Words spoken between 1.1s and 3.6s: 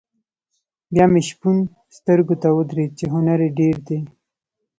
مې شپون سترګو ته ودرېد چې هنر یې